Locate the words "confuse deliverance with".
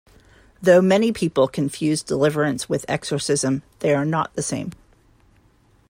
1.47-2.85